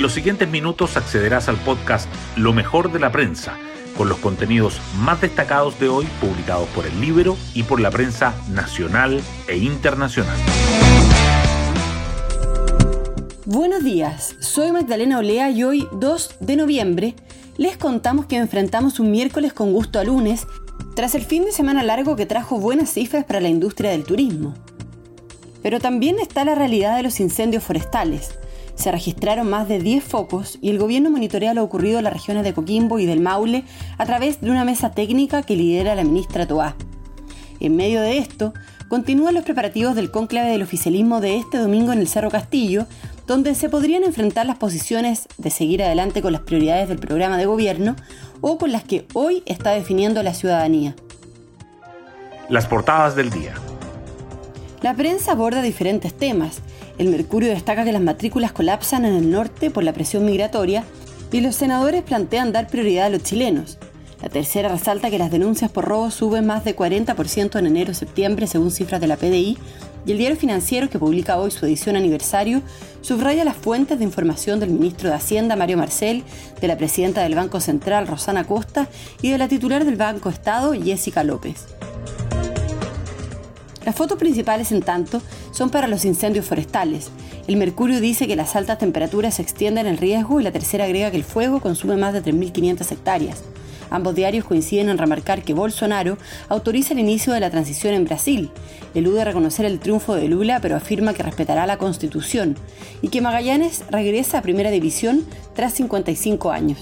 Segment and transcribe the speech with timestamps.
[0.00, 3.58] En los siguientes minutos accederás al podcast Lo mejor de la prensa,
[3.98, 8.34] con los contenidos más destacados de hoy publicados por el libro y por la prensa
[8.48, 10.38] nacional e internacional.
[13.44, 17.14] Buenos días, soy Magdalena Olea y hoy, 2 de noviembre,
[17.58, 20.46] les contamos que enfrentamos un miércoles con gusto a lunes,
[20.96, 24.54] tras el fin de semana largo que trajo buenas cifras para la industria del turismo.
[25.62, 28.30] Pero también está la realidad de los incendios forestales.
[28.80, 32.44] Se registraron más de 10 focos y el gobierno monitorea lo ocurrido en las regiones
[32.44, 33.64] de Coquimbo y del Maule
[33.98, 36.76] a través de una mesa técnica que lidera la ministra Toá.
[37.60, 38.54] En medio de esto,
[38.88, 42.86] continúan los preparativos del cónclave del oficialismo de este domingo en el Cerro Castillo,
[43.26, 47.44] donde se podrían enfrentar las posiciones de seguir adelante con las prioridades del programa de
[47.44, 47.96] gobierno
[48.40, 50.96] o con las que hoy está definiendo la ciudadanía.
[52.48, 53.52] Las portadas del día.
[54.80, 56.62] La prensa aborda diferentes temas.
[57.00, 60.84] El Mercurio destaca que las matrículas colapsan en el norte por la presión migratoria
[61.32, 63.78] y los senadores plantean dar prioridad a los chilenos.
[64.20, 68.70] La tercera resalta que las denuncias por robo suben más de 40% en enero-septiembre según
[68.70, 69.56] cifras de la PDI
[70.04, 72.60] y el diario financiero, que publica hoy su edición aniversario,
[73.00, 76.22] subraya las fuentes de información del ministro de Hacienda, Mario Marcel,
[76.60, 78.88] de la presidenta del Banco Central, Rosana Costa,
[79.22, 81.64] y de la titular del Banco Estado, Jessica López.
[83.86, 87.10] Las fotos principales, en tanto, son para los incendios forestales.
[87.46, 91.16] El Mercurio dice que las altas temperaturas extienden el riesgo y la tercera agrega que
[91.16, 93.42] el fuego consume más de 3.500 hectáreas.
[93.90, 96.16] Ambos diarios coinciden en remarcar que Bolsonaro
[96.48, 98.50] autoriza el inicio de la transición en Brasil,
[98.94, 102.56] elude reconocer el triunfo de Lula pero afirma que respetará la constitución
[103.02, 106.78] y que Magallanes regresa a Primera División tras 55 años.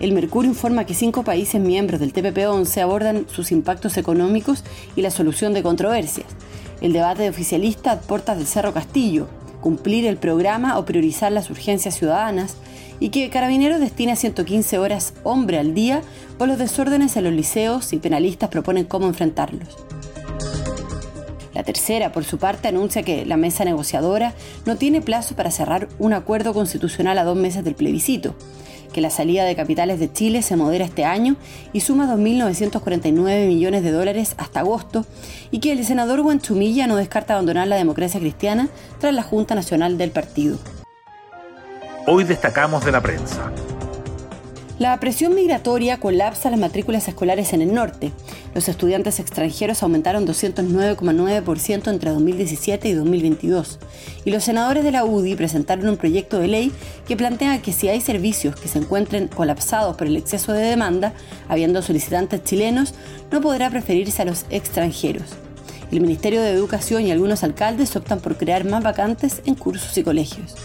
[0.00, 4.62] El Mercurio informa que cinco países miembros del TPP-11 abordan sus impactos económicos
[4.96, 6.26] y la solución de controversias.
[6.84, 9.26] El debate de oficialista a puertas del Cerro Castillo,
[9.62, 12.56] cumplir el programa o priorizar las urgencias ciudadanas,
[13.00, 16.02] y que Carabineros destina 115 horas hombre al día
[16.36, 19.78] por los desórdenes en los liceos y penalistas proponen cómo enfrentarlos.
[21.54, 24.34] La tercera, por su parte, anuncia que la mesa negociadora
[24.66, 28.34] no tiene plazo para cerrar un acuerdo constitucional a dos meses del plebiscito,
[28.94, 31.36] que la salida de capitales de Chile se modera este año
[31.74, 35.04] y suma 2.949 millones de dólares hasta agosto,
[35.50, 38.68] y que el senador Guanchumilla no descarta abandonar la democracia cristiana
[39.00, 40.58] tras la Junta Nacional del partido.
[42.06, 43.50] Hoy destacamos de la prensa.
[44.80, 48.10] La presión migratoria colapsa las matrículas escolares en el norte.
[48.56, 53.78] Los estudiantes extranjeros aumentaron 209,9% entre 2017 y 2022.
[54.24, 56.72] Y los senadores de la UDI presentaron un proyecto de ley
[57.06, 61.12] que plantea que si hay servicios que se encuentren colapsados por el exceso de demanda,
[61.48, 62.94] habiendo solicitantes chilenos,
[63.30, 65.36] no podrá preferirse a los extranjeros.
[65.92, 70.02] El Ministerio de Educación y algunos alcaldes optan por crear más vacantes en cursos y
[70.02, 70.56] colegios.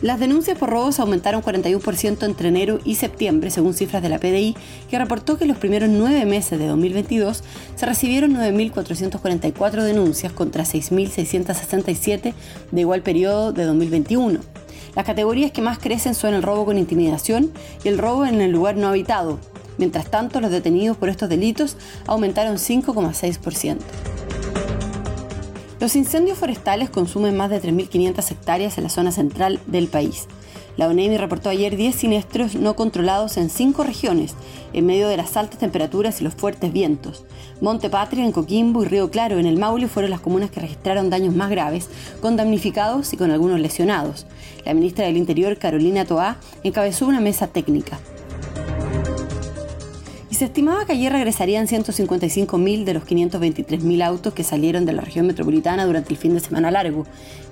[0.00, 4.54] Las denuncias por robos aumentaron 41% entre enero y septiembre, según cifras de la PDI,
[4.88, 7.42] que reportó que en los primeros nueve meses de 2022
[7.74, 12.32] se recibieron 9.444 denuncias contra 6.667
[12.70, 14.38] de igual periodo de 2021.
[14.94, 17.50] Las categorías que más crecen son el robo con intimidación
[17.82, 19.40] y el robo en el lugar no habitado.
[19.78, 21.76] Mientras tanto, los detenidos por estos delitos
[22.06, 23.78] aumentaron 5,6%.
[25.80, 30.26] Los incendios forestales consumen más de 3.500 hectáreas en la zona central del país.
[30.76, 34.34] La ONEMI reportó ayer 10 siniestros no controlados en 5 regiones,
[34.72, 37.24] en medio de las altas temperaturas y los fuertes vientos.
[37.60, 41.10] Monte Patria en Coquimbo y Río Claro en el Maule fueron las comunas que registraron
[41.10, 41.88] daños más graves,
[42.20, 44.26] con damnificados y con algunos lesionados.
[44.64, 48.00] La ministra del Interior, Carolina Toá, encabezó una mesa técnica
[50.34, 55.26] se estimaba que ayer regresarían 155.000 de los 523.000 autos que salieron de la región
[55.26, 57.06] metropolitana durante el fin de semana largo,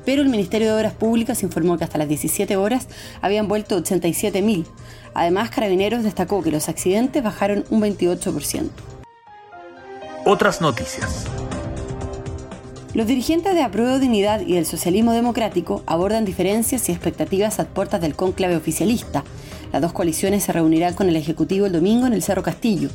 [0.04, 2.88] pero el Ministerio de Obras Públicas informó que hasta las 17 horas
[3.22, 4.66] habían vuelto 87.000.
[5.14, 8.68] Además, Carabineros destacó que los accidentes bajaron un 28%.
[10.26, 11.24] Otras noticias.
[12.96, 18.00] Los dirigentes de Apruebo Dignidad y del Socialismo Democrático abordan diferencias y expectativas a puertas
[18.00, 19.22] del cónclave oficialista,
[19.72, 22.88] las dos coaliciones se reunirán con el Ejecutivo el domingo en el Cerro Castillo.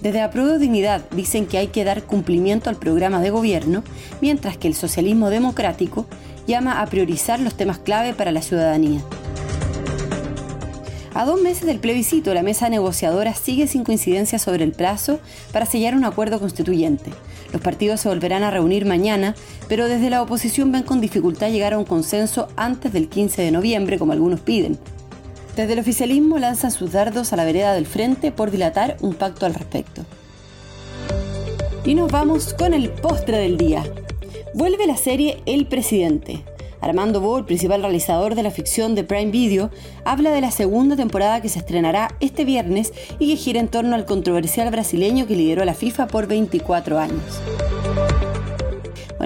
[0.00, 3.82] Desde Apruebo Dignidad dicen que hay que dar cumplimiento al programa de gobierno,
[4.20, 6.06] mientras que el socialismo democrático
[6.46, 9.02] llama a priorizar los temas clave para la ciudadanía.
[11.16, 15.18] A dos meses del plebiscito, la mesa negociadora sigue sin coincidencia sobre el plazo
[15.50, 17.10] para sellar un acuerdo constituyente.
[17.54, 19.34] Los partidos se volverán a reunir mañana,
[19.66, 23.50] pero desde la oposición ven con dificultad llegar a un consenso antes del 15 de
[23.50, 24.78] noviembre, como algunos piden.
[25.56, 29.46] Desde el oficialismo lanzan sus dardos a la vereda del frente por dilatar un pacto
[29.46, 30.04] al respecto.
[31.82, 33.82] Y nos vamos con el postre del día.
[34.52, 36.44] Vuelve la serie El Presidente.
[36.82, 39.70] Armando Bo, principal realizador de la ficción de Prime Video,
[40.04, 43.94] habla de la segunda temporada que se estrenará este viernes y que gira en torno
[43.94, 47.40] al controversial brasileño que lideró la FIFA por 24 años.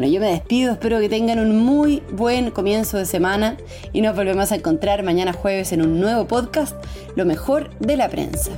[0.00, 3.58] Bueno, yo me despido, espero que tengan un muy buen comienzo de semana
[3.92, 6.74] y nos volvemos a encontrar mañana jueves en un nuevo podcast,
[7.16, 8.50] Lo mejor de la prensa.